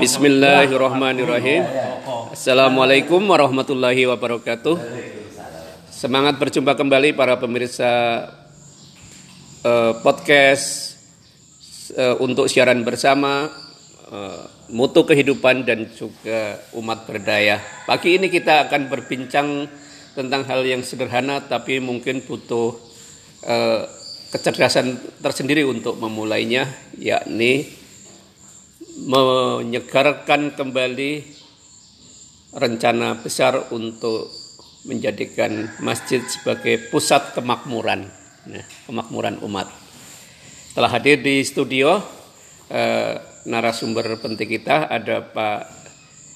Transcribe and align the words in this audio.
Bismillahirrahmanirrahim. 0.00 1.62
Assalamualaikum 2.32 3.20
warahmatullahi 3.20 4.08
wabarakatuh. 4.08 4.76
Semangat 5.92 6.40
berjumpa 6.40 6.72
kembali 6.72 7.12
para 7.12 7.36
pemirsa 7.36 8.24
eh, 9.60 9.92
podcast 10.00 10.96
eh, 11.92 12.16
untuk 12.24 12.48
siaran 12.48 12.80
bersama 12.88 13.52
eh, 14.08 14.44
mutu 14.72 15.04
kehidupan 15.04 15.68
dan 15.68 15.92
juga 15.92 16.56
umat 16.72 17.04
berdaya. 17.04 17.60
Pagi 17.84 18.16
ini 18.16 18.32
kita 18.32 18.64
akan 18.68 18.88
berbincang 18.88 19.68
tentang 20.16 20.48
hal 20.48 20.64
yang 20.64 20.80
sederhana 20.80 21.44
tapi 21.44 21.84
mungkin 21.84 22.24
butuh 22.24 22.72
eh, 23.44 23.84
kecerdasan 24.32 24.96
tersendiri 25.20 25.68
untuk 25.68 26.00
memulainya, 26.00 26.64
yakni 26.96 27.75
menyegarkan 28.96 30.56
kembali 30.56 31.12
rencana 32.56 33.20
besar 33.20 33.68
untuk 33.68 34.32
menjadikan 34.88 35.68
masjid 35.84 36.24
sebagai 36.24 36.88
pusat 36.88 37.36
kemakmuran, 37.36 38.08
ya, 38.48 38.64
kemakmuran 38.88 39.36
umat. 39.44 39.68
Telah 40.72 40.90
hadir 40.92 41.20
di 41.20 41.44
studio 41.44 42.00
eh, 42.72 43.20
narasumber 43.44 44.16
penting 44.22 44.48
kita 44.48 44.88
ada 44.88 45.20
Pak 45.20 45.60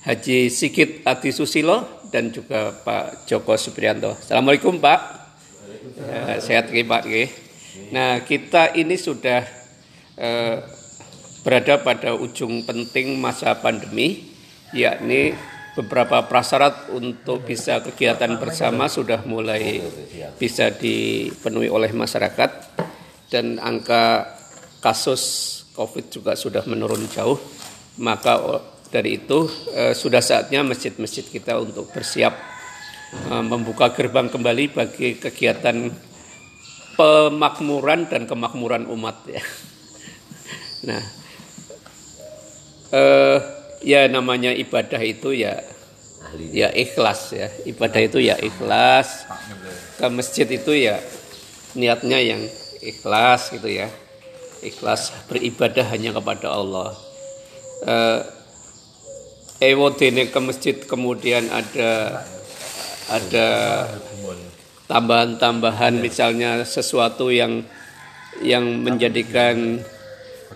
Haji 0.04 0.52
Sigit 0.52 1.04
Adi 1.04 1.30
Susilo 1.32 2.04
dan 2.12 2.34
juga 2.34 2.74
Pak 2.84 3.24
Joko 3.24 3.56
Suprianto. 3.56 4.18
Assalamualaikum 4.18 4.76
Pak. 4.82 5.00
Ya, 5.96 6.40
sehat 6.42 6.68
Pak. 6.68 7.02
Nah 7.94 8.20
kita 8.26 8.74
ini 8.76 8.98
sudah 8.98 9.46
eh, 10.18 10.79
berada 11.40 11.80
pada 11.80 12.12
ujung 12.12 12.64
penting 12.64 13.16
masa 13.16 13.56
pandemi, 13.56 14.32
yakni 14.76 15.32
beberapa 15.78 16.26
prasyarat 16.26 16.90
untuk 16.92 17.46
bisa 17.46 17.80
kegiatan 17.80 18.36
bersama 18.36 18.90
sudah 18.90 19.22
mulai 19.24 19.80
bisa 20.36 20.68
dipenuhi 20.74 21.70
oleh 21.70 21.94
masyarakat 21.94 22.50
dan 23.30 23.56
angka 23.62 24.26
kasus 24.82 25.22
COVID 25.72 26.10
juga 26.10 26.32
sudah 26.34 26.66
menurun 26.66 27.06
jauh. 27.08 27.38
Maka 28.00 28.40
dari 28.90 29.22
itu 29.22 29.46
eh, 29.72 29.94
sudah 29.94 30.20
saatnya 30.20 30.66
masjid-masjid 30.66 31.22
kita 31.22 31.56
untuk 31.56 31.88
bersiap 31.94 32.34
eh, 33.30 33.44
membuka 33.44 33.94
gerbang 33.94 34.26
kembali 34.28 34.74
bagi 34.74 35.16
kegiatan 35.16 35.88
pemakmuran 36.98 38.10
dan 38.10 38.26
kemakmuran 38.26 38.84
umat 38.90 39.24
ya. 39.30 39.40
Nah, 40.80 41.00
uh, 42.92 43.38
ya 43.80 44.06
namanya 44.06 44.52
ibadah 44.52 45.00
itu 45.00 45.34
ya 45.34 45.58
ya 46.52 46.70
ikhlas 46.70 47.34
ya. 47.34 47.48
Ibadah 47.66 48.00
itu 48.02 48.18
ya 48.22 48.36
ikhlas. 48.38 49.26
Ke 49.98 50.06
masjid 50.08 50.46
itu 50.46 50.72
ya 50.74 51.00
niatnya 51.74 52.18
yang 52.20 52.42
ikhlas 52.82 53.50
gitu 53.54 53.68
ya. 53.68 53.88
Ikhlas 54.60 55.14
beribadah 55.26 55.86
hanya 55.90 56.12
kepada 56.12 56.52
Allah. 56.52 56.92
Uh, 57.80 58.20
ewodene 59.60 60.28
ke 60.28 60.40
masjid 60.40 60.76
kemudian 60.76 61.48
ada 61.48 62.24
ada 63.08 63.48
tambahan-tambahan 64.88 66.00
misalnya 66.00 66.64
sesuatu 66.64 67.28
yang 67.28 67.64
yang 68.40 68.64
menjadikan 68.80 69.84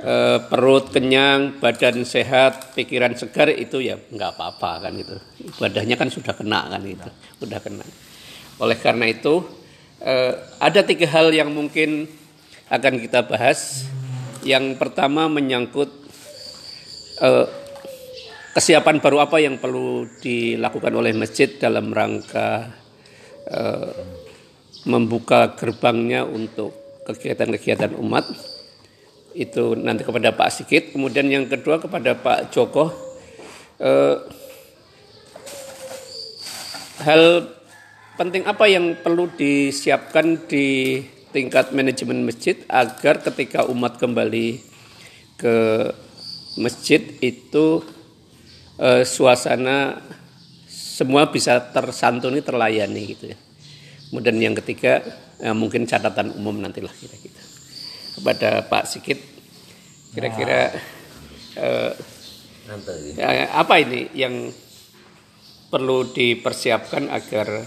e, 0.04 0.14
perut 0.52 0.92
kenyang, 0.92 1.56
badan 1.56 2.04
sehat, 2.04 2.76
pikiran 2.76 3.16
segar 3.16 3.48
itu 3.48 3.80
ya 3.80 3.96
nggak 3.96 4.36
apa-apa 4.36 4.88
kan 4.88 4.92
itu. 4.92 5.16
Ibadahnya 5.56 5.96
kan 5.96 6.12
sudah 6.12 6.36
kena 6.36 6.68
kan 6.68 6.82
itu, 6.84 7.08
sudah 7.40 7.58
kena. 7.64 7.84
Oleh 8.60 8.76
karena 8.76 9.08
itu 9.08 9.40
e, 10.04 10.14
ada 10.60 10.80
tiga 10.84 11.08
hal 11.08 11.32
yang 11.32 11.48
mungkin 11.50 12.06
akan 12.68 13.00
kita 13.00 13.24
bahas. 13.24 13.88
Yang 14.44 14.76
pertama 14.76 15.24
menyangkut 15.32 15.88
e, 17.24 17.28
kesiapan 18.52 19.00
baru 19.00 19.24
apa 19.24 19.40
yang 19.40 19.56
perlu 19.56 20.04
dilakukan 20.20 20.92
oleh 20.92 21.16
masjid 21.16 21.48
dalam 21.56 21.90
rangka 21.90 22.70
membuka 24.88 25.52
gerbangnya 25.52 26.24
untuk 26.24 26.72
kegiatan-kegiatan 27.04 27.92
umat 28.00 28.24
itu 29.34 29.74
nanti 29.74 30.06
kepada 30.06 30.30
Pak 30.32 30.50
Sigit. 30.54 30.94
Kemudian 30.94 31.26
yang 31.26 31.50
kedua 31.50 31.82
kepada 31.82 32.14
Pak 32.14 32.54
Joko. 32.54 32.94
Eh, 33.82 34.16
hal 37.02 37.50
penting 38.14 38.46
apa 38.46 38.64
yang 38.70 38.94
perlu 39.02 39.26
disiapkan 39.34 40.46
di 40.46 41.02
tingkat 41.34 41.74
manajemen 41.74 42.22
masjid 42.22 42.62
agar 42.70 43.18
ketika 43.18 43.66
umat 43.66 43.98
kembali 43.98 44.62
ke 45.34 45.56
masjid 46.54 47.02
itu 47.18 47.82
eh, 48.78 49.02
suasana 49.02 49.98
semua 50.70 51.26
bisa 51.26 51.58
tersantuni 51.58 52.38
terlayani 52.38 53.02
gitu 53.10 53.34
ya. 53.34 53.38
Kemudian 54.14 54.38
yang 54.38 54.54
ketiga 54.62 55.02
eh, 55.42 55.50
mungkin 55.50 55.90
catatan 55.90 56.30
umum 56.38 56.54
nantilah 56.62 56.94
kira-kira 56.94 57.43
kepada 58.14 58.64
Pak 58.66 58.84
Sikit 58.86 59.18
kira-kira 60.14 60.70
nah. 61.58 61.92
uh, 62.70 63.48
apa 63.50 63.74
ini 63.82 64.14
yang 64.14 64.48
perlu 65.68 66.06
dipersiapkan 66.14 67.10
agar 67.10 67.66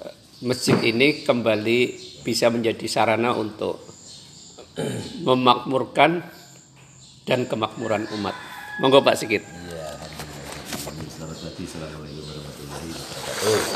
uh, 0.00 0.12
masjid 0.42 0.80
ini 0.80 1.22
kembali 1.22 1.80
bisa 2.24 2.48
menjadi 2.48 2.86
sarana 2.88 3.36
untuk 3.36 3.92
memakmurkan 5.26 6.24
dan 7.28 7.46
kemakmuran 7.46 8.08
umat. 8.18 8.34
Monggo 8.80 9.04
Pak 9.04 9.20
Sikit. 9.20 9.44
Iya, 9.44 10.00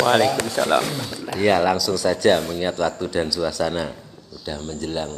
Waalaikumsalam. 0.00 0.84
Iya, 1.36 1.60
langsung 1.60 1.98
saja 2.00 2.41
mengingat 2.47 2.78
waktu 2.81 3.04
dan 3.12 3.28
suasana 3.28 3.92
sudah 4.32 4.62
menjelang 4.62 5.12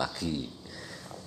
pagi. 0.00 0.48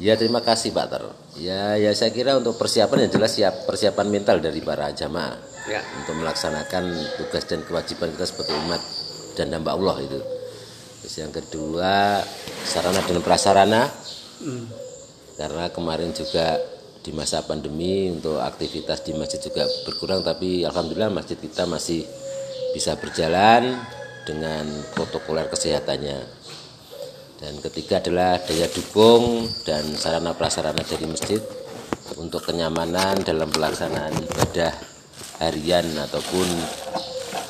Ya 0.02 0.18
terima 0.18 0.42
kasih 0.42 0.74
Pak 0.74 0.88
Ter. 0.90 1.04
Ya 1.38 1.78
ya 1.78 1.94
saya 1.94 2.10
kira 2.10 2.34
untuk 2.42 2.58
persiapan 2.58 3.06
yang 3.06 3.12
jelas 3.14 3.38
siap 3.38 3.70
persiapan 3.70 4.10
mental 4.10 4.42
dari 4.42 4.58
para 4.66 4.90
jamaah 4.90 5.38
ya. 5.70 5.82
untuk 6.02 6.18
melaksanakan 6.18 6.90
tugas 7.22 7.46
dan 7.46 7.62
kewajiban 7.62 8.10
kita 8.18 8.26
sebagai 8.26 8.58
umat 8.66 8.82
dan 9.38 9.54
hamba 9.54 9.78
Allah 9.78 10.02
itu. 10.02 10.20
Terus 11.06 11.16
yang 11.22 11.30
kedua 11.30 12.26
sarana 12.66 13.06
dan 13.06 13.22
prasarana 13.22 13.86
hmm. 14.42 14.66
karena 15.38 15.70
kemarin 15.70 16.10
juga 16.10 16.58
di 17.04 17.12
masa 17.12 17.44
pandemi 17.44 18.08
untuk 18.10 18.40
aktivitas 18.40 19.04
di 19.04 19.12
masjid 19.14 19.38
juga 19.38 19.68
berkurang 19.84 20.24
tapi 20.24 20.64
alhamdulillah 20.64 21.12
masjid 21.12 21.36
kita 21.36 21.68
masih 21.68 22.08
bisa 22.72 22.96
berjalan 22.96 23.76
dengan 24.24 24.64
protokoler 24.96 25.52
kesehatannya 25.52 26.43
dan 27.44 27.60
ketiga 27.60 28.00
adalah 28.00 28.40
daya 28.40 28.72
dukung 28.72 29.52
dan 29.68 29.84
sarana 30.00 30.32
prasarana 30.32 30.80
dari 30.80 31.04
masjid 31.12 31.44
untuk 32.16 32.40
kenyamanan 32.40 33.20
dalam 33.20 33.52
pelaksanaan 33.52 34.16
ibadah 34.16 34.72
harian 35.44 35.84
ataupun 36.08 36.48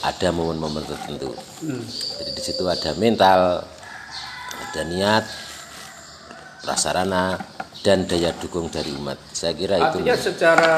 ada 0.01 0.33
momen-momen 0.33 0.81
tertentu. 0.89 1.29
Hmm. 1.61 1.85
Jadi 2.17 2.31
di 2.33 2.41
situ 2.41 2.65
ada 2.65 2.97
mental, 2.97 3.61
ada 4.65 4.81
niat, 4.89 5.29
prasarana 6.65 7.37
dan 7.85 8.09
daya 8.09 8.33
dukung 8.41 8.73
dari 8.73 8.89
umat. 8.97 9.21
Saya 9.29 9.53
kira 9.53 9.77
Artinya 9.77 9.93
itu. 9.93 9.97
Artinya 10.09 10.17
secara 10.17 10.73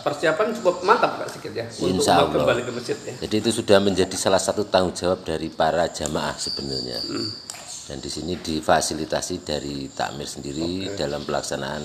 persiapan 0.00 0.46
cukup 0.56 0.80
mantap 0.88 1.20
Pak 1.20 1.36
Sikit 1.36 1.52
ya 1.52 1.68
untuk 1.68 2.00
Insya 2.00 2.24
Allah. 2.24 2.32
kembali 2.32 2.62
ke 2.64 2.72
masjid 2.72 2.96
ya. 2.96 3.12
Jadi 3.28 3.34
itu 3.44 3.50
sudah 3.60 3.76
menjadi 3.84 4.16
salah 4.16 4.40
satu 4.40 4.64
tanggung 4.64 4.96
jawab 4.96 5.20
dari 5.20 5.52
para 5.52 5.84
jamaah 5.92 6.32
sebenarnya. 6.40 7.04
Hmm 7.04 7.44
dan 7.84 8.00
di 8.00 8.08
sini 8.08 8.40
difasilitasi 8.40 9.44
dari 9.44 9.88
takmir 9.92 10.24
sendiri 10.24 10.88
okay. 10.88 10.96
dalam 10.96 11.24
pelaksanaan 11.28 11.84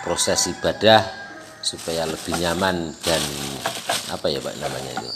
proses 0.00 0.48
ibadah 0.48 1.04
supaya 1.60 2.04
lebih 2.08 2.36
nyaman 2.40 2.92
dan 3.04 3.22
apa 4.12 4.28
ya 4.28 4.40
pak 4.40 4.56
namanya 4.60 5.00
itu 5.00 5.10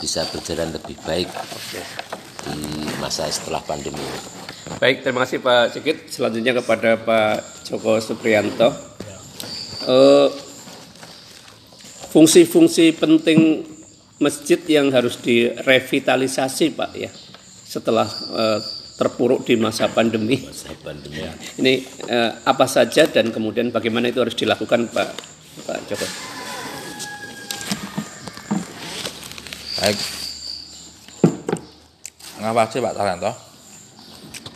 bisa 0.00 0.24
berjalan 0.28 0.72
lebih 0.76 0.96
baik 1.04 1.28
okay. 1.28 1.84
di 2.44 2.84
masa 3.00 3.28
setelah 3.32 3.64
pandemi. 3.64 4.04
Baik, 4.76 5.06
terima 5.06 5.24
kasih 5.24 5.40
Pak 5.40 5.78
Cikit. 5.78 6.10
Selanjutnya 6.10 6.52
kepada 6.58 7.00
Pak 7.00 7.64
Joko 7.64 7.96
Suprianto. 8.02 8.68
Uh, 9.86 10.28
fungsi-fungsi 12.12 12.92
penting 12.98 13.62
masjid 14.18 14.58
yang 14.66 14.90
harus 14.90 15.16
direvitalisasi 15.22 16.74
Pak 16.74 16.90
ya 16.96 17.12
setelah 17.66 18.08
uh, 18.34 18.60
terpuruk 18.96 19.44
di 19.44 19.60
masa 19.60 19.92
pandemi. 19.92 20.40
Masa 20.40 20.72
pandemi. 20.80 21.20
Ya. 21.20 21.32
Ini 21.60 21.84
eh, 22.08 22.30
apa 22.48 22.64
saja 22.64 23.04
dan 23.04 23.28
kemudian 23.28 23.68
bagaimana 23.68 24.08
itu 24.08 24.24
harus 24.24 24.36
dilakukan 24.36 24.88
Pak 24.88 25.08
Pak 25.68 25.78
Joko. 25.88 26.08
Baik. 29.76 29.98
Ngapa 32.40 32.62
sih 32.72 32.80
Pak 32.80 32.96
Taranto? 32.96 33.32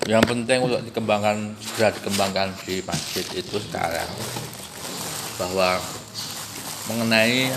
Yang 0.08 0.25
penting 0.26 0.58
untuk 0.64 0.81
dikembangkan 0.88 1.54
segera 1.60 1.92
dikembangkan 1.92 2.48
di 2.64 2.81
masjid 2.82 3.25
itu 3.37 3.56
sekarang 3.60 4.08
bahwa 5.37 5.76
mengenai 6.88 7.52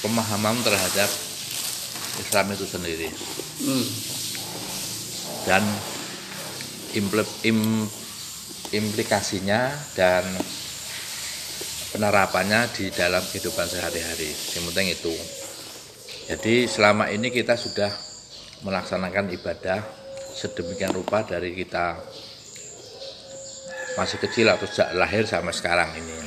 pemahaman 0.00 0.56
terhadap 0.62 1.10
Islam 2.22 2.46
itu 2.54 2.66
sendiri 2.66 3.08
Hmm. 3.54 3.86
Dan 5.44 5.62
impl- 6.96 7.36
im- 7.44 7.88
implikasinya 8.74 9.70
dan 9.94 10.24
penerapannya 11.94 12.66
di 12.74 12.90
dalam 12.90 13.22
kehidupan 13.22 13.70
sehari-hari. 13.70 14.34
Yang 14.34 14.64
penting 14.72 14.88
itu. 14.90 15.14
Jadi 16.24 16.54
selama 16.66 17.12
ini 17.12 17.28
kita 17.30 17.54
sudah 17.54 17.92
melaksanakan 18.64 19.30
ibadah 19.36 19.78
sedemikian 20.34 20.90
rupa 20.90 21.22
dari 21.22 21.54
kita 21.54 22.00
masih 23.94 24.18
kecil 24.18 24.50
atau 24.50 24.66
sejak 24.66 24.90
lahir 24.98 25.22
sampai 25.22 25.54
sekarang 25.54 25.90
ini. 25.94 26.18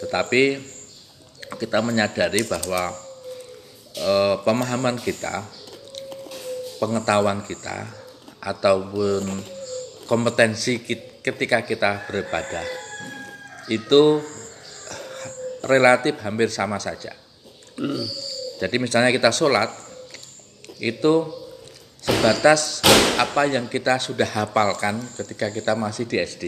Tetapi 0.00 0.42
kita 1.60 1.84
menyadari 1.84 2.46
bahwa 2.48 2.88
eh, 4.00 4.36
pemahaman 4.46 4.96
kita, 4.96 5.44
pengetahuan 6.80 7.44
kita, 7.44 7.84
ataupun 8.40 9.22
kompetensi 10.08 10.80
ketika 11.20 11.62
kita 11.62 12.08
beribadah 12.08 12.64
itu 13.70 14.18
relatif 15.64 16.18
hampir 16.24 16.48
sama 16.50 16.80
saja. 16.80 17.14
Jadi 18.60 18.76
misalnya 18.76 19.14
kita 19.14 19.30
sholat 19.30 19.70
itu 20.80 21.28
sebatas 22.00 22.80
apa 23.20 23.44
yang 23.44 23.68
kita 23.68 24.00
sudah 24.00 24.26
hafalkan 24.26 25.00
ketika 25.20 25.52
kita 25.52 25.72
masih 25.76 26.08
di 26.08 26.16
SD. 26.18 26.44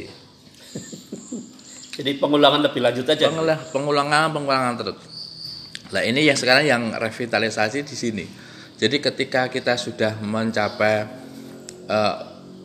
Jadi 1.93 2.17
pengulangan 2.17 2.65
lebih 2.65 2.81
lanjut 2.81 3.05
aja. 3.05 3.29
Pengulang, 3.29 3.61
pengulangan, 3.69 4.29
pengulangan 4.33 4.73
terus. 4.81 4.99
Nah 5.93 6.01
ini 6.01 6.25
yang 6.25 6.41
sekarang 6.41 6.65
yang 6.65 6.83
revitalisasi 6.97 7.85
di 7.85 7.97
sini. 7.97 8.25
Jadi 8.81 8.99
ketika 8.99 9.53
kita 9.53 9.77
sudah 9.77 10.17
mencapai 10.25 11.22
eh, 11.89 12.17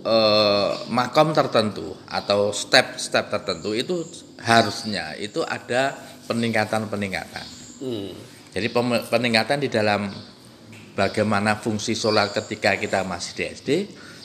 eh, 0.06 0.72
makom 0.90 1.34
tertentu 1.34 1.96
atau 2.08 2.54
step-step 2.54 3.30
tertentu 3.32 3.74
itu 3.74 4.04
harusnya 4.42 5.18
itu 5.18 5.42
ada 5.44 5.96
peningkatan-peningkatan. 6.28 7.46
Hmm. 7.82 8.12
Jadi 8.52 8.68
peningkatan 9.08 9.62
di 9.62 9.70
dalam 9.70 10.10
bagaimana 10.98 11.62
fungsi 11.62 11.94
sholat 11.94 12.34
ketika 12.34 12.74
kita 12.74 13.06
masih 13.06 13.32
di 13.38 13.44
SD, 13.54 13.70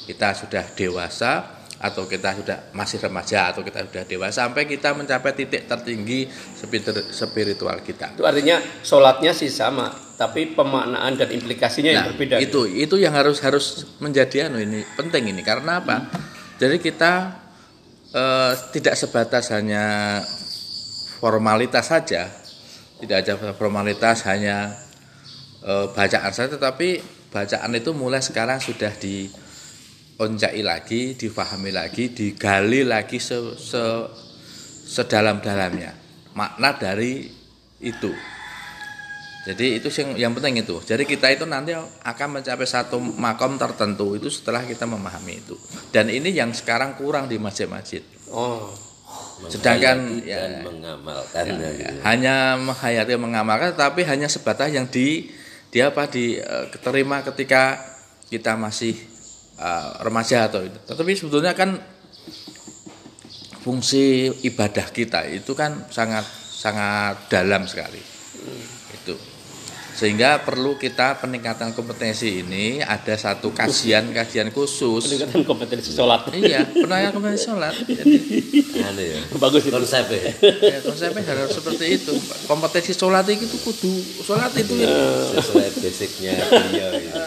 kita 0.08 0.32
sudah 0.32 0.64
dewasa 0.72 1.60
atau 1.82 2.06
kita 2.06 2.38
sudah 2.38 2.58
masih 2.72 3.02
remaja 3.02 3.50
atau 3.50 3.66
kita 3.66 3.82
sudah 3.90 4.04
dewasa 4.06 4.46
sampai 4.46 4.70
kita 4.70 4.94
mencapai 4.94 5.34
titik 5.34 5.66
tertinggi 5.66 6.30
spiritu- 6.30 7.10
spiritual 7.10 7.82
kita. 7.82 8.14
Itu 8.14 8.22
artinya 8.22 8.62
sholatnya 8.86 9.34
sih 9.34 9.50
sama, 9.50 9.90
tapi 10.22 10.54
pemaknaan 10.54 11.18
dan 11.18 11.28
implikasinya 11.28 11.90
yang 11.90 12.06
Nah, 12.06 12.10
berbeda. 12.14 12.36
itu 12.38 12.62
itu 12.68 12.94
yang 12.94 13.10
harus 13.10 13.42
harus 13.42 13.64
menjadi 13.98 14.46
anu 14.46 14.62
ini 14.62 14.86
penting 14.94 15.26
ini 15.28 15.42
karena 15.42 15.82
apa? 15.82 16.06
Jadi 16.56 16.78
kita 16.78 17.42
eh, 18.12 18.52
tidak 18.70 18.94
sebatas 18.94 19.50
hanya 19.50 20.22
formalitas 21.18 21.90
saja, 21.90 22.30
tidak 22.98 23.26
aja 23.26 23.34
formalitas 23.52 24.22
hanya 24.26 24.70
eh, 25.60 25.86
bacaan 25.90 26.30
saja, 26.30 26.54
tetapi 26.54 27.02
bacaan 27.28 27.72
itu 27.72 27.90
mulai 27.90 28.20
sekarang 28.20 28.58
sudah 28.58 28.92
dioncai 28.94 30.62
lagi, 30.62 31.14
difahami 31.14 31.70
lagi, 31.70 32.10
digali 32.10 32.84
lagi 32.84 33.18
se, 33.18 33.34
se- 33.56 34.10
sedalam-dalamnya 34.86 35.98
makna 36.32 36.76
dari 36.76 37.26
itu. 37.80 38.12
Jadi 39.42 39.82
itu 39.82 39.90
yang 39.90 40.30
yang 40.30 40.32
penting 40.38 40.62
itu. 40.62 40.78
Jadi 40.86 41.02
kita 41.02 41.26
itu 41.34 41.42
nanti 41.50 41.74
akan 41.74 42.28
mencapai 42.38 42.62
satu 42.62 43.02
makom 43.02 43.58
tertentu 43.58 44.14
itu 44.14 44.30
setelah 44.30 44.62
kita 44.62 44.86
memahami 44.86 45.42
itu. 45.42 45.58
Dan 45.90 46.06
ini 46.14 46.30
yang 46.30 46.54
sekarang 46.54 46.94
kurang 46.94 47.26
di 47.26 47.42
masjid-masjid. 47.42 48.06
Oh, 48.30 48.70
Sedangkan 49.50 50.22
ya, 50.22 50.38
dan 50.38 50.62
mengamalkan 50.62 51.44
ya, 51.58 51.70
gitu. 51.74 51.94
hanya 52.06 52.54
menghayati 52.54 53.18
mengamalkan 53.18 53.74
tapi 53.74 54.06
hanya 54.06 54.30
sebatas 54.30 54.70
yang 54.70 54.86
di 54.86 55.34
dia 55.74 55.90
apa 55.90 56.06
di 56.06 56.38
eh, 56.38 56.66
terima 56.78 57.26
ketika 57.26 57.82
kita 58.30 58.54
masih 58.54 58.94
eh, 59.58 59.90
remaja 60.06 60.46
atau 60.46 60.62
itu. 60.62 60.78
Tetapi 60.86 61.12
sebetulnya 61.18 61.58
kan 61.58 61.74
fungsi 63.66 64.30
ibadah 64.46 64.86
kita 64.94 65.26
itu 65.26 65.50
kan 65.58 65.90
sangat 65.90 66.22
sangat 66.54 67.26
dalam 67.26 67.66
sekali. 67.66 67.98
Itu. 68.94 69.31
Sehingga 69.92 70.40
perlu 70.42 70.80
kita 70.80 71.20
peningkatan 71.20 71.76
kompetensi 71.76 72.40
ini 72.40 72.80
ada 72.80 73.14
satu 73.14 73.52
kajian-kajian 73.52 74.50
khusus. 74.50 75.04
peningkatan 75.08 75.44
kompetensi 75.44 75.90
sholat. 75.92 76.32
iya, 76.34 76.64
peningkatan 76.64 77.12
kompetensi 77.12 77.44
sholat. 77.46 77.74
Jadi, 77.76 78.16
Anu 78.82 79.02
ya. 79.04 79.20
Bagus 79.36 79.62
itu. 79.68 79.72
Konsepnya. 79.72 80.32
ya, 80.40 80.78
konsepnya 80.80 81.22
harus 81.28 81.52
seperti 81.52 81.84
itu. 82.00 82.12
Kompetensi 82.48 82.92
sholat 82.96 83.28
itu 83.28 83.56
kudu 83.60 83.92
sholat 84.24 84.52
itu 84.56 84.74
ya, 84.80 84.90
sesuai 85.38 85.68
basicnya 86.02 86.34
dia 86.72 86.88
gitu. 86.98 87.20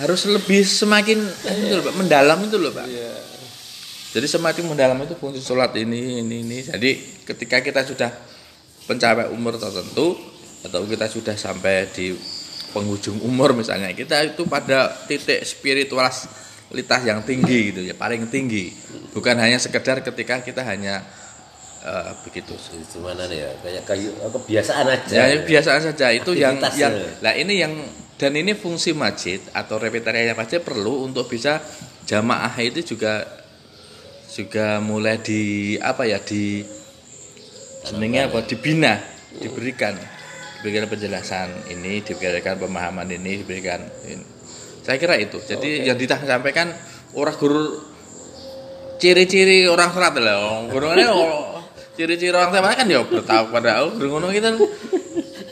harus 0.00 0.20
lebih 0.28 0.62
semakin 0.64 1.18
itu 1.20 1.74
loh, 1.78 1.84
Pak, 1.84 1.94
mendalam 1.96 2.38
itu 2.44 2.56
loh 2.56 2.72
pak. 2.72 2.86
Jadi 4.10 4.26
semakin 4.26 4.64
mendalam 4.66 4.98
itu 5.06 5.14
fungsi 5.14 5.38
sholat 5.38 5.70
ini 5.78 6.20
ini 6.24 6.42
ini. 6.42 6.58
Jadi 6.66 7.22
ketika 7.22 7.62
kita 7.62 7.86
sudah 7.86 8.10
mencapai 8.90 9.30
umur 9.30 9.54
tertentu 9.54 10.18
atau 10.60 10.84
kita 10.84 11.08
sudah 11.08 11.36
sampai 11.36 11.88
di 11.92 12.12
penghujung 12.70 13.20
umur 13.24 13.56
misalnya. 13.56 13.90
Kita 13.92 14.20
itu 14.24 14.46
pada 14.46 14.92
titik 15.08 15.42
spiritualitas 15.42 17.00
yang 17.02 17.24
tinggi 17.26 17.74
gitu 17.74 17.80
ya 17.84 17.94
paling 17.96 18.30
tinggi. 18.30 18.70
Bukan 19.10 19.36
hanya 19.36 19.58
sekedar 19.58 20.04
ketika 20.04 20.40
kita 20.44 20.62
hanya 20.62 21.02
eh, 21.82 22.12
begitu. 22.24 22.54
Cuman 22.94 23.18
anu 23.18 23.34
ya 23.34 23.50
kayak 23.60 23.84
kayu 23.88 24.10
kebiasaan 24.14 24.86
aja. 24.86 25.14
Ya, 25.26 25.40
biasa 25.42 25.80
saja. 25.82 26.06
Itu 26.14 26.36
yang 26.36 26.60
Aktivitas 26.60 26.76
yang 26.78 26.94
ya. 26.94 27.08
lah 27.24 27.34
ini 27.34 27.54
yang 27.58 27.72
dan 28.20 28.36
ini 28.36 28.52
fungsi 28.52 28.92
masjid 28.92 29.40
atau 29.56 29.80
repetarianya 29.80 30.36
masjid 30.36 30.60
perlu 30.60 31.08
untuk 31.08 31.24
bisa 31.24 31.56
jamaah 32.04 32.52
itu 32.60 32.84
juga 32.84 33.24
juga 34.28 34.78
mulai 34.78 35.16
di 35.24 35.74
apa 35.80 36.04
ya 36.04 36.20
di 36.20 36.60
jenenge 37.88 38.28
apa? 38.28 38.44
dibina 38.44 39.00
diberikan 39.40 39.96
diberikan 40.60 40.84
penjelasan 40.86 41.48
ini 41.72 42.04
diberikan 42.04 42.60
pemahaman 42.60 43.08
ini 43.08 43.40
diberikan 43.40 43.80
ini. 44.04 44.20
saya 44.84 45.00
kira 45.00 45.16
itu 45.16 45.40
jadi 45.40 45.88
yang 45.88 45.96
disampaikan 45.96 46.68
orang 47.16 47.36
guru 47.40 47.80
ciri-ciri 49.00 49.64
orang 49.64 49.88
serat 49.90 50.12
lah 50.20 50.68
guru 50.68 50.92
ini 50.92 51.04
oh, 51.12 51.64
ciri-ciri 51.96 52.32
orang 52.36 52.52
serat 52.52 52.76
kan 52.76 52.86
ya 52.86 53.00
bertahu 53.00 53.44
pada 53.48 53.88
oh 53.88 53.96
guru 53.96 54.20
ngono 54.20 54.28
kita 54.28 54.52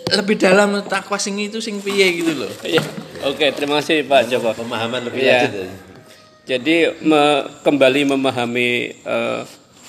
lebih 0.08 0.36
dalam 0.36 0.84
takwa 0.84 1.16
sing 1.16 1.36
itu 1.40 1.60
sing 1.60 1.80
piye 1.80 2.20
gitu 2.20 2.32
loh 2.32 2.52
Iya. 2.64 2.80
Oke, 3.28 3.50
terima 3.50 3.82
kasih 3.82 4.06
Pak 4.06 4.30
Joko. 4.30 4.54
Pemahaman 4.54 5.10
lebih 5.10 5.26
Iya. 5.26 5.50
lanjut. 5.50 5.52
ya. 5.58 5.68
Jadi 6.48 6.76
me- 7.02 7.44
kembali 7.60 8.14
memahami 8.14 8.68
eh, 8.94 9.40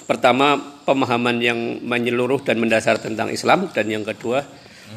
pertama 0.04 0.58
pemahaman 0.84 1.38
yang 1.38 1.78
menyeluruh 1.86 2.42
dan 2.42 2.58
mendasar 2.58 2.98
tentang 2.98 3.30
Islam 3.30 3.70
dan 3.70 3.86
yang 3.86 4.02
kedua 4.02 4.42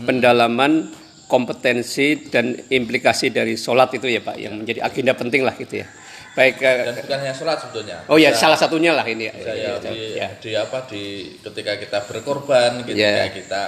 pendalaman 0.03 0.89
kompetensi 1.27 2.29
dan 2.29 2.53
implikasi 2.69 3.29
dari 3.29 3.57
sholat 3.57 3.89
itu 3.93 4.05
ya 4.07 4.21
Pak 4.21 4.37
yang 4.37 4.55
menjadi 4.55 4.81
agenda 4.83 5.13
penting 5.13 5.43
lah 5.43 5.55
gitu 5.55 5.81
ya. 5.81 5.89
Baik. 6.33 6.61
eh, 6.61 6.89
dan 6.89 6.97
bukan 6.97 7.19
hanya 7.21 7.35
sholat 7.35 7.61
sebetulnya 7.61 7.97
oh 8.09 8.17
ya 8.17 8.33
salah 8.33 8.57
satunya 8.57 8.93
lah 8.93 9.05
ini 9.05 9.29
ya. 9.29 9.35
ya, 9.37 9.53
Ya, 9.53 9.73
di, 9.79 9.97
ya. 10.17 10.29
di 10.33 10.51
apa 10.55 10.89
di 10.89 11.03
ketika 11.39 11.77
kita 11.77 11.99
berkorban 12.05 12.81
ketika 12.83 13.21
Ya. 13.21 13.29
kita 13.29 13.63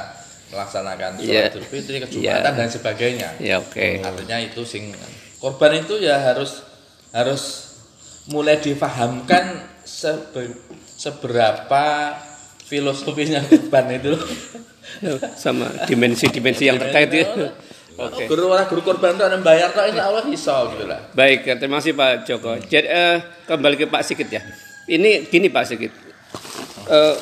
melaksanakan 0.48 1.20
Ya. 1.20 1.44
sholat 1.44 1.52
Idul 1.52 1.66
Fitri 1.68 1.96
kejumatan 2.00 2.52
Ya. 2.52 2.56
dan 2.56 2.68
sebagainya 2.68 3.28
Ya 3.36 3.56
oke. 3.60 4.00
artinya 4.00 4.40
itu 4.40 4.64
sing 4.64 4.96
korban 5.36 5.76
itu 5.76 6.00
ya 6.00 6.16
harus 6.16 6.64
harus 7.12 7.42
mulai 8.26 8.56
difahamkan 8.56 9.44
sebe- 9.84 10.56
seberapa 10.90 12.16
filosofinya 12.64 13.44
korban 13.44 13.92
itu 13.94 14.16
Sama 15.34 15.70
dimensi-dimensi 15.88 16.68
yang 16.68 16.78
terkait 16.80 17.10
ya. 17.10 17.26
Oke. 17.94 18.26
guru 18.26 18.50
orang 18.50 18.66
guru 18.66 18.82
korban 18.82 19.14
itu 19.14 19.22
ada 19.22 19.38
yang 19.38 19.46
bayar 19.46 19.70
kok 19.70 19.86
insya 19.86 20.10
Allah 20.10 20.26
bisa 20.26 20.66
gitu 20.74 20.82
lah 20.90 20.98
Baik, 21.14 21.46
terima 21.46 21.78
kasih 21.78 21.94
Pak 21.94 22.26
Joko. 22.26 22.58
Jadi 22.58 22.90
eh, 22.90 23.22
kembali 23.46 23.78
ke 23.78 23.86
Pak 23.86 24.02
Sigit 24.02 24.26
ya. 24.34 24.42
Ini 24.90 25.30
gini 25.30 25.46
Pak 25.46 25.62
Sigit. 25.62 25.94
Eh, 26.90 27.14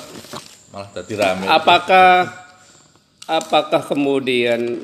malah 0.73 0.89
jadi 0.97 1.15
rame. 1.21 1.45
Apakah 1.45 2.33
apakah 3.29 3.85
kemudian 3.85 4.81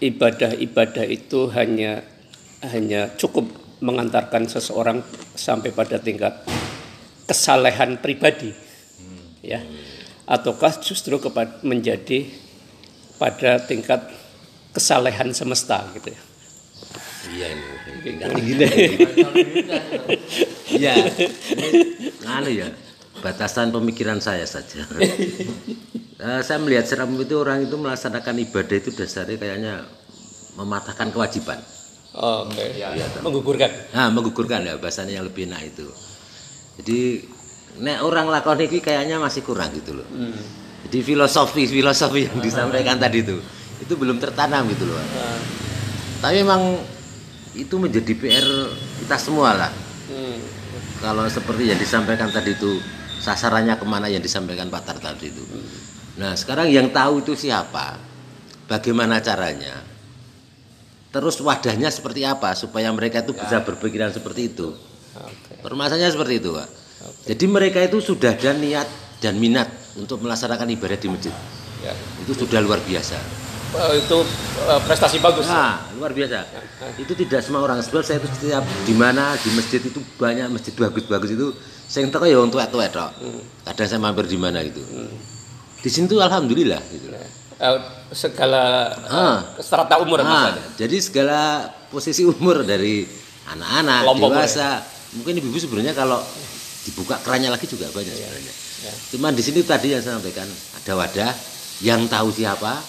ibadah-ibadah 0.00 1.04
itu 1.04 1.52
hanya 1.52 2.00
hanya 2.64 3.12
cukup 3.20 3.44
mengantarkan 3.84 4.48
seseorang 4.48 5.00
sampai 5.36 5.72
pada 5.72 5.96
tingkat 6.00 6.44
kesalehan 7.24 7.96
pribadi 8.00 8.52
ya 9.40 9.60
ataukah 10.30 10.78
justru 10.78 11.18
kepada 11.18 11.58
menjadi 11.66 12.30
pada 13.18 13.58
tingkat 13.58 14.06
kesalehan 14.70 15.34
semesta 15.34 15.82
gitu 15.98 16.14
ya 16.14 16.22
Iya 17.30 17.46
ini. 17.52 17.64
Nanti 18.16 18.40
gini. 18.42 18.66
Iya. 20.70 20.94
Ini 21.04 22.24
Anu 22.24 22.50
ya. 22.50 22.68
Batasan 23.20 23.68
pemikiran 23.68 24.18
saya 24.24 24.48
saja. 24.48 24.88
Eh, 26.20 26.40
saya 26.44 26.60
melihat 26.60 26.84
seram 26.84 27.16
itu 27.16 27.32
orang 27.32 27.64
itu 27.64 27.80
melaksanakan 27.80 28.44
ibadah 28.44 28.76
itu 28.76 28.92
dasarnya 28.92 29.40
kayaknya 29.40 29.74
mematahkan 30.60 31.08
kewajiban. 31.16 31.56
oke 32.12 32.64
menggugurkan 33.24 33.70
Nah, 33.96 34.12
menggugurkan 34.12 34.68
ya 34.68 34.76
bahasanya 34.76 35.16
yang 35.16 35.24
lebih 35.24 35.48
enak 35.48 35.72
itu. 35.72 35.88
Jadi 36.76 37.24
nek 37.78 38.02
orang 38.02 38.26
lakon 38.26 38.58
ini 38.66 38.82
kayaknya 38.82 39.22
masih 39.22 39.46
kurang 39.46 39.70
gitu 39.76 39.94
loh. 39.94 40.08
Jadi 40.88 40.98
filosofi 41.06 41.70
filosofi 41.70 42.26
yang 42.26 42.42
disampaikan 42.42 42.98
tadi 42.98 43.22
itu 43.22 43.38
itu 43.78 43.94
belum 43.94 44.18
tertanam 44.18 44.66
gitu 44.72 44.90
loh. 44.90 44.98
Tapi 46.20 46.42
memang 46.42 46.82
itu 47.54 47.74
menjadi 47.78 48.12
PR 48.18 48.48
kita 49.04 49.16
semua 49.16 49.54
lah. 49.54 49.72
Hmm. 50.10 50.38
Kalau 51.00 51.24
seperti 51.30 51.70
yang 51.70 51.78
disampaikan 51.80 52.28
tadi 52.28 52.52
itu 52.52 52.82
sasarannya 53.20 53.76
ke 53.76 53.86
mana 53.88 54.08
yang 54.08 54.20
disampaikan 54.20 54.68
Pak 54.68 54.82
Tar 54.84 54.98
tadi 55.00 55.30
itu. 55.30 55.44
Nah 56.20 56.36
sekarang 56.36 56.68
yang 56.68 56.92
tahu 56.92 57.24
itu 57.24 57.32
siapa, 57.32 57.96
bagaimana 58.68 59.24
caranya, 59.24 59.80
terus 61.08 61.40
wadahnya 61.40 61.88
seperti 61.88 62.22
apa 62.28 62.52
supaya 62.52 62.92
mereka 62.92 63.24
itu 63.24 63.32
bisa 63.32 63.64
berpikiran 63.64 64.12
seperti 64.12 64.52
itu. 64.52 64.76
Oke. 65.16 65.58
Permasalahannya 65.64 66.10
seperti 66.12 66.34
itu, 66.38 66.50
Pak. 66.54 66.68
Jadi 67.24 67.44
mereka 67.46 67.78
itu 67.80 68.00
sudah 68.00 68.32
ada 68.32 68.52
niat 68.52 68.88
dan 69.18 69.36
minat 69.36 69.68
untuk 69.96 70.20
melaksanakan 70.20 70.68
ibadah 70.70 70.96
di 70.96 71.08
masjid. 71.08 71.34
Ya. 71.80 71.92
Itu 72.20 72.32
sudah 72.36 72.60
luar 72.60 72.80
biasa. 72.80 73.16
Eh, 73.70 74.02
itu 74.02 74.18
eh, 74.66 74.80
prestasi 74.82 75.22
bagus. 75.22 75.46
Nah, 75.46 75.86
luar 75.94 76.10
biasa. 76.10 76.42
Itu 76.98 77.14
tidak 77.14 77.40
semua 77.40 77.62
orang. 77.62 77.78
Sebab 77.80 78.02
saya 78.02 78.18
itu 78.18 78.28
setiap 78.28 78.64
di 78.84 78.92
mana 78.92 79.38
di 79.38 79.50
masjid 79.54 79.78
itu 79.78 80.00
banyak 80.18 80.50
masjid 80.50 80.74
bagus-bagus 80.74 81.30
itu. 81.32 81.54
Saya 81.86 82.06
teko 82.06 82.26
ya 82.26 82.38
untuk 82.38 82.58
tua 82.66 82.86
tok. 82.90 83.10
Kadang 83.64 83.86
saya 83.86 84.00
mampir 84.02 84.26
di 84.26 84.38
mana 84.38 84.60
gitu. 84.66 84.82
Di 85.80 85.88
sini 85.88 86.10
tuh 86.10 86.20
alhamdulillah 86.20 86.82
gitu. 86.90 87.08
Eh, 87.60 87.78
segala 88.10 88.88
Ah. 89.06 89.38
eh, 89.54 89.62
strata 89.62 90.00
umur 90.00 90.20
Nah, 90.20 90.50
maksudnya. 90.50 90.64
jadi 90.80 90.96
segala 90.98 91.40
posisi 91.88 92.24
umur 92.24 92.64
dari 92.64 93.04
anak-anak, 93.46 94.00
dewasa, 94.16 94.68
mungkin 95.12 95.38
ibu-ibu 95.38 95.58
sebenarnya 95.58 95.92
kalau 95.92 96.22
dibuka 96.84 97.20
kerannya 97.20 97.52
lagi 97.52 97.68
juga 97.68 97.88
banyak 97.92 98.12
sebenarnya. 98.12 98.54
ya. 98.86 98.92
Cuman 99.12 99.32
di 99.36 99.42
sini 99.44 99.60
tadi 99.62 99.92
yang 99.92 100.00
saya 100.00 100.16
sampaikan 100.16 100.48
ada 100.48 100.92
wadah 100.96 101.32
yang 101.80 102.04
tahu 102.08 102.28
siapa, 102.32 102.80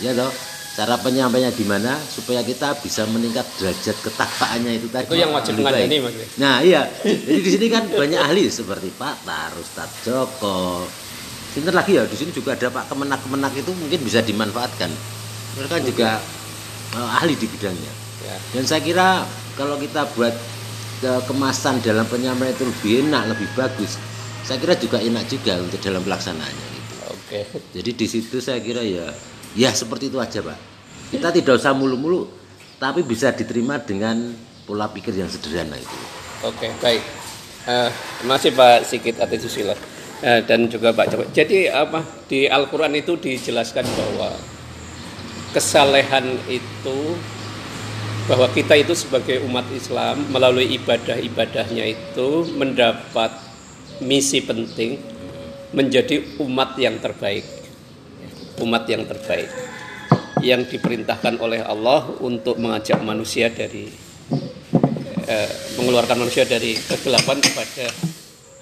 ya 0.00 0.12
toh, 0.12 0.32
cara 0.76 0.94
penyampaiannya 1.00 1.52
gimana 1.56 1.96
supaya 2.08 2.40
kita 2.40 2.76
bisa 2.80 3.02
meningkat 3.08 3.44
derajat 3.58 3.96
ketakwaannya 4.04 4.72
itu 4.78 4.88
tadi. 4.88 5.08
Itu 5.08 5.16
yang 5.16 5.32
wajib 5.32 5.56
Lebih 5.58 5.64
baik. 5.64 5.74
mengadani, 5.74 5.96
Mas. 6.04 6.12
ya? 6.14 6.26
Nah 6.40 6.56
iya, 6.60 6.80
jadi 7.02 7.40
di 7.40 7.50
sini 7.50 7.66
kan 7.68 7.84
banyak 7.88 8.20
ahli 8.20 8.48
seperti 8.48 8.88
Pak 8.94 9.16
Tar, 9.24 9.52
Ustadz 9.56 10.04
Joko. 10.04 10.86
Sinter 11.52 11.72
lagi 11.72 11.96
ya, 11.96 12.04
di 12.04 12.16
sini 12.16 12.30
juga 12.30 12.52
ada 12.54 12.68
Pak 12.68 12.92
Kemenak-Kemenak 12.92 13.52
itu 13.56 13.72
mungkin 13.72 14.00
bisa 14.04 14.20
dimanfaatkan. 14.20 14.92
Mereka 15.56 15.76
juga 15.88 16.20
eh, 16.94 17.08
ahli 17.20 17.34
di 17.34 17.46
bidangnya. 17.48 17.92
Ya. 18.28 18.36
Dan 18.52 18.64
saya 18.68 18.84
kira 18.84 19.24
kalau 19.56 19.80
kita 19.80 20.04
buat 20.14 20.36
kemasan 21.02 21.78
dalam 21.82 22.06
penyampaian 22.10 22.50
itu 22.54 22.66
lebih 22.66 22.92
enak, 23.06 23.36
lebih 23.36 23.48
bagus. 23.54 23.98
Saya 24.42 24.58
kira 24.58 24.74
juga 24.74 24.98
enak 24.98 25.24
juga 25.30 25.60
untuk 25.60 25.78
dalam 25.78 26.02
pelaksanaannya 26.02 26.66
gitu. 26.74 26.94
Oke. 27.12 27.40
Jadi 27.76 27.90
di 27.94 28.06
situ 28.08 28.36
saya 28.40 28.58
kira 28.58 28.82
ya 28.82 29.12
ya 29.54 29.70
seperti 29.70 30.10
itu 30.10 30.18
aja, 30.18 30.42
Pak. 30.42 30.58
Kita 31.14 31.28
tidak 31.30 31.60
usah 31.60 31.72
mulu-mulu 31.76 32.26
tapi 32.78 33.02
bisa 33.02 33.34
diterima 33.34 33.82
dengan 33.82 34.34
pola 34.66 34.86
pikir 34.90 35.14
yang 35.14 35.30
sederhana 35.30 35.74
itu. 35.74 35.98
Oke, 36.46 36.70
baik. 36.78 37.02
Eh, 37.68 37.90
masih 38.24 38.56
Pak 38.56 38.88
Sikit 38.88 39.20
Atisusila 39.20 39.76
eh, 40.24 40.40
dan 40.46 40.70
juga 40.72 40.94
Pak 40.96 41.06
Joko. 41.12 41.24
Jadi 41.34 41.68
apa 41.68 42.00
di 42.24 42.48
Al-Qur'an 42.48 42.94
itu 42.96 43.20
dijelaskan 43.20 43.84
bahwa 43.84 44.32
kesalehan 45.52 46.38
itu 46.48 46.98
bahwa 48.28 48.44
kita 48.52 48.76
itu 48.76 48.92
sebagai 48.92 49.40
umat 49.48 49.64
Islam 49.72 50.28
melalui 50.28 50.68
ibadah-ibadahnya 50.76 51.84
itu 51.88 52.44
mendapat 52.60 53.32
misi 54.04 54.44
penting 54.44 55.00
menjadi 55.72 56.36
umat 56.44 56.76
yang 56.76 57.00
terbaik. 57.00 57.44
Umat 58.60 58.84
yang 58.84 59.08
terbaik 59.08 59.48
yang 60.42 60.66
diperintahkan 60.66 61.38
oleh 61.42 61.62
Allah 61.62 62.06
untuk 62.22 62.58
mengajak 62.62 63.00
manusia 63.02 63.50
dari 63.50 63.90
eh, 65.26 65.50
mengeluarkan 65.78 66.18
manusia 66.20 66.46
dari 66.46 66.78
kegelapan 66.78 67.38
kepada 67.42 67.86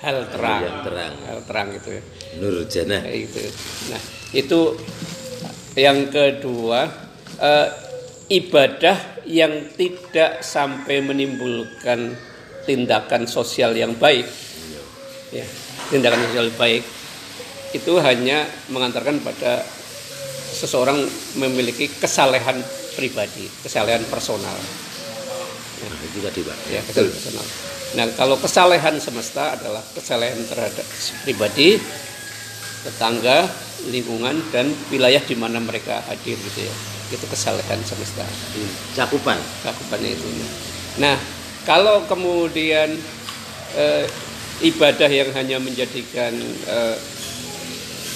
hal 0.04 0.16
terang. 0.30 0.60
Yang 0.62 0.78
terang. 0.88 1.12
Hal 1.26 1.38
terang 1.44 1.68
itu 1.74 1.88
ya. 1.90 2.02
Nur 2.40 2.56
Jannah. 2.68 3.02
Gitu. 3.08 3.40
Nah, 3.92 4.00
itu 4.32 4.60
yang 5.76 6.08
kedua 6.08 6.88
eh, 7.40 7.68
ibadah 8.26 9.22
yang 9.26 9.70
tidak 9.74 10.42
sampai 10.42 11.02
menimbulkan 11.02 12.14
tindakan 12.66 13.30
sosial 13.30 13.74
yang 13.74 13.94
baik. 13.94 14.26
Ya, 15.34 15.46
tindakan 15.90 16.22
sosial 16.30 16.48
baik 16.54 16.82
itu 17.74 17.92
hanya 17.98 18.46
mengantarkan 18.70 19.20
pada 19.20 19.62
seseorang 20.56 21.02
memiliki 21.36 21.90
kesalehan 21.90 22.56
pribadi, 22.94 23.44
kesalehan 23.60 24.06
personal. 24.08 24.56
Nah, 25.76 25.98
itu 26.08 26.18
tadi, 26.24 26.40
Pak. 26.40 26.56
ya 26.72 26.80
kesalehan 26.86 27.12
personal. 27.12 27.46
Nah 27.94 28.06
kalau 28.18 28.34
kesalehan 28.40 28.98
semesta 28.98 29.54
adalah 29.54 29.80
kesalehan 29.94 30.42
terhadap 30.50 30.82
pribadi, 31.22 31.78
tetangga, 32.82 33.46
lingkungan 33.88 34.42
dan 34.50 34.66
wilayah 34.90 35.22
di 35.22 35.38
mana 35.38 35.62
mereka 35.62 36.02
hadir 36.10 36.34
gitu 36.34 36.66
ya. 36.66 36.95
Itu 37.12 37.26
kesalehan 37.30 37.80
semesta. 37.86 38.26
Cakupan. 38.96 39.38
Cakupannya 39.62 40.10
itu. 40.14 40.26
Nah 40.98 41.16
kalau 41.66 42.06
kemudian 42.06 42.94
eh, 43.76 44.06
ibadah 44.62 45.10
yang 45.10 45.30
hanya 45.34 45.58
menjadikan 45.60 46.32
eh, 46.66 46.96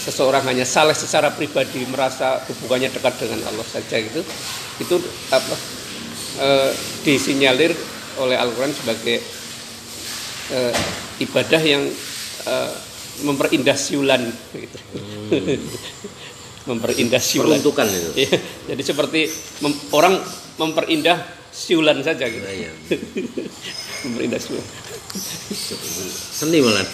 seseorang 0.01 0.41
hanya 0.49 0.65
saleh 0.65 0.97
secara 0.97 1.29
pribadi 1.29 1.85
merasa 1.85 2.41
hubungannya 2.49 2.89
dekat 2.89 3.21
dengan 3.21 3.45
Allah 3.53 3.67
saja 3.69 4.01
gitu 4.01 4.25
itu 4.81 4.97
apa 5.29 5.57
eh, 6.41 6.71
disinyalir 7.05 7.77
oleh 8.17 8.37
Al-Quran 8.41 8.73
sebagai 8.73 9.21
eh, 10.57 10.75
ibadah 11.21 11.61
yang 11.61 11.85
eh, 12.49 12.73
memperindah 13.21 13.77
siulan 13.77 14.25
gitu. 14.57 14.79
memperindah 16.71 17.19
siulan 17.19 17.59
Peruntukan 17.59 17.87
itu. 17.91 18.11
Iya, 18.23 18.37
jadi 18.71 18.83
seperti 18.87 19.21
mem- 19.67 19.83
orang 19.91 20.15
memperindah 20.57 21.19
siulan 21.51 21.99
saja 22.07 22.31
gitu 22.31 22.47
Iya. 22.47 22.71
memperindah 24.07 24.39
siulan 24.39 24.67
Seni 26.31 26.63
malah. 26.63 26.87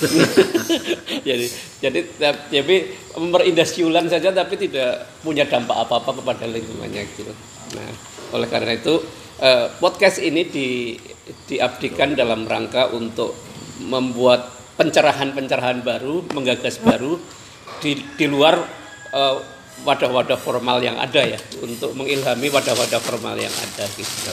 jadi 1.28 1.47
jadi 1.85 2.00
tapi 2.16 2.88
memperindah 3.21 3.68
siulan 3.68 4.09
saja 4.09 4.33
tapi 4.33 4.56
tidak 4.56 5.04
punya 5.21 5.45
dampak 5.45 5.85
apa-apa 5.85 6.25
kepada 6.25 6.49
lingkungannya 6.49 7.04
gitu. 7.12 7.33
Nah, 7.76 7.90
oleh 8.33 8.49
karena 8.49 8.73
itu 8.73 9.04
eh, 9.37 9.68
podcast 9.76 10.25
ini 10.25 10.49
di 10.49 10.97
diabdikan 11.45 12.16
dalam 12.16 12.49
rangka 12.49 12.88
untuk 12.97 13.37
membuat 13.85 14.49
pencerahan-pencerahan 14.80 15.85
baru, 15.85 16.25
menggagas 16.33 16.80
baru 16.80 17.21
di 17.85 18.00
di 18.16 18.25
luar 18.25 18.56
eh, 19.12 19.37
wadah-wadah 19.85 20.38
formal 20.40 20.80
yang 20.80 20.97
ada 20.97 21.21
ya 21.26 21.38
untuk 21.61 21.92
mengilhami 21.92 22.49
wadah-wadah 22.49 23.00
formal 23.02 23.37
yang 23.37 23.52
ada 23.52 23.85
gitu. 23.99 24.33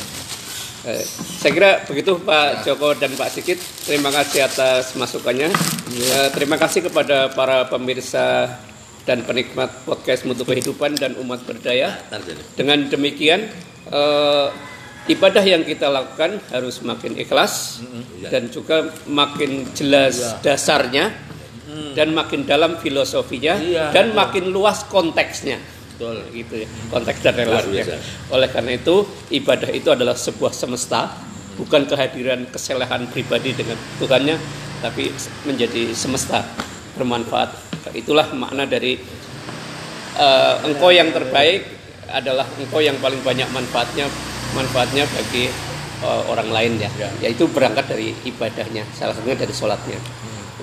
Eh, 0.83 0.99
saya 1.39 1.51
kira 1.55 1.71
begitu 1.87 2.19
Pak 2.19 2.67
Joko 2.67 2.91
dan 2.95 3.15
Pak 3.15 3.31
Sikit. 3.31 3.55
Terima 3.87 4.11
kasih 4.11 4.43
atas 4.43 4.99
masukannya. 4.99 5.47
Eh, 5.95 6.29
terima 6.35 6.59
kasih 6.59 6.83
kepada 6.91 7.31
para 7.31 7.63
pemirsa 7.71 8.51
dan 9.07 9.23
penikmat 9.23 9.71
podcast 9.87 10.27
Mutu 10.27 10.43
Kehidupan 10.43 10.99
dan 10.99 11.15
Umat 11.23 11.43
Berdaya. 11.47 12.03
Jadi. 12.11 12.35
Dengan 12.59 12.83
demikian 12.91 13.47
eh, 13.95 14.47
ibadah 15.07 15.43
yang 15.43 15.63
kita 15.63 15.87
lakukan 15.87 16.43
harus 16.51 16.83
makin 16.83 17.15
ikhlas 17.15 17.83
dan 18.27 18.51
juga 18.51 18.91
makin 19.07 19.67
jelas 19.75 20.39
dasarnya 20.43 21.11
dan 21.93 22.13
makin 22.13 22.45
dalam 22.45 22.77
filosofinya 22.81 23.57
Iya, 23.57 23.93
dan 23.93 24.11
betul. 24.11 24.19
makin 24.19 24.43
luas 24.53 24.85
konteksnya. 24.89 25.57
Betul. 25.93 26.25
Gitu 26.33 26.65
ya. 26.65 26.67
Konteks 26.89 27.19
dan 27.21 27.33
relasinya. 27.37 27.97
Oleh 28.33 28.49
karena 28.49 28.71
itu, 28.75 29.05
ibadah 29.29 29.69
itu 29.69 29.89
adalah 29.93 30.17
sebuah 30.17 30.49
semesta, 30.49 31.13
bukan 31.55 31.85
kehadiran 31.85 32.49
kesalehan 32.49 33.05
pribadi 33.13 33.53
dengan 33.53 33.77
Tuhannya, 34.01 34.35
tapi 34.81 35.13
menjadi 35.45 35.93
semesta 35.93 36.41
bermanfaat. 36.97 37.53
Itulah 37.93 38.33
makna 38.33 38.65
dari 38.65 38.97
eh, 40.17 40.55
engkau 40.65 40.89
yang 40.89 41.13
terbaik 41.13 41.61
adalah 42.09 42.45
engkau 42.57 42.81
yang 42.81 42.97
paling 43.01 43.21
banyak 43.21 43.49
manfaatnya 43.53 44.09
manfaatnya 44.57 45.05
bagi 45.09 45.49
eh, 46.01 46.23
orang 46.25 46.49
lain 46.49 46.81
ya. 46.81 46.89
Yaitu 47.21 47.45
berangkat 47.53 47.85
dari 47.85 48.17
ibadahnya, 48.25 48.81
salah 48.97 49.13
satunya 49.13 49.37
dari 49.37 49.53
sholatnya. 49.53 50.01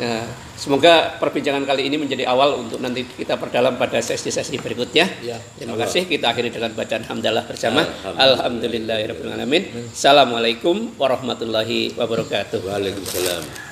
Nah, 0.01 0.25
semoga 0.57 1.21
perbincangan 1.21 1.69
kali 1.69 1.93
ini 1.93 2.01
menjadi 2.01 2.25
awal 2.25 2.57
untuk 2.57 2.81
nanti 2.81 3.05
kita 3.05 3.37
perdalam 3.37 3.77
pada 3.77 4.01
sesi-sesi 4.01 4.57
berikutnya. 4.57 5.05
Ya. 5.21 5.37
Terima 5.61 5.77
kasih. 5.77 6.09
Kita 6.09 6.33
akhiri 6.33 6.49
dengan 6.49 6.73
bacaan 6.73 7.05
hamdalah 7.05 7.45
bersama. 7.45 7.85
Alhamdulillahirobbilalamin. 8.17 9.93
Assalamualaikum 9.93 10.97
warahmatullahi 10.97 11.93
wabarakatuh. 12.01 12.65
Waalaikumsalam. 12.65 13.70